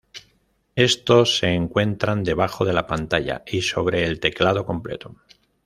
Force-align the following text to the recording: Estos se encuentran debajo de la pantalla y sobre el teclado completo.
Estos 0.77 1.37
se 1.37 1.49
encuentran 1.53 2.23
debajo 2.23 2.65
de 2.65 2.73
la 2.73 2.87
pantalla 2.87 3.43
y 3.45 3.61
sobre 3.61 4.03
el 4.03 4.19
teclado 4.19 4.65
completo. 4.65 5.13